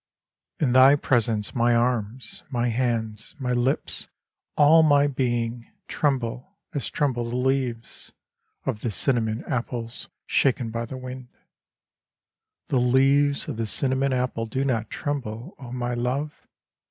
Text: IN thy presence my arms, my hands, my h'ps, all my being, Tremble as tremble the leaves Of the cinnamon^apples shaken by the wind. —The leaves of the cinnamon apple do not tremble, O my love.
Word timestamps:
IN 0.59 0.73
thy 0.73 0.95
presence 0.95 1.53
my 1.53 1.75
arms, 1.75 2.41
my 2.49 2.69
hands, 2.69 3.35
my 3.37 3.51
h'ps, 3.51 4.07
all 4.57 4.81
my 4.81 5.05
being, 5.05 5.69
Tremble 5.87 6.57
as 6.73 6.89
tremble 6.89 7.29
the 7.29 7.35
leaves 7.35 8.11
Of 8.65 8.81
the 8.81 8.89
cinnamon^apples 8.89 10.07
shaken 10.25 10.71
by 10.71 10.87
the 10.87 10.97
wind. 10.97 11.27
—The 12.69 12.79
leaves 12.79 13.47
of 13.47 13.57
the 13.57 13.67
cinnamon 13.67 14.11
apple 14.11 14.47
do 14.47 14.65
not 14.65 14.89
tremble, 14.89 15.53
O 15.59 15.71
my 15.71 15.93
love. 15.93 16.47